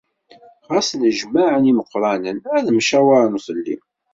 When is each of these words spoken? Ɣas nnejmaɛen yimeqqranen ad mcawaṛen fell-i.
Ɣas 0.73 0.89
nnejmaɛen 0.93 1.67
yimeqqranen 1.67 2.37
ad 2.57 2.67
mcawaṛen 2.71 3.35
fell-i. 3.45 3.77